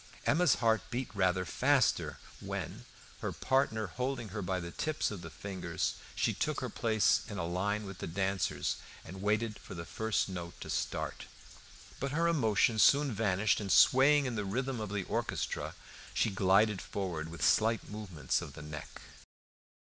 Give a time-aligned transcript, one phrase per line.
[0.25, 2.85] Emma's heart beat rather faster when,
[3.19, 7.37] her partner holding her by the tips of the fingers, she took her place in
[7.37, 11.27] a line with the dancers, and waited for the first note to start.
[11.99, 15.75] But her emotion soon vanished, and, swaying to the rhythm of the orchestra,
[16.15, 19.01] she glided forward with slight movements of the neck.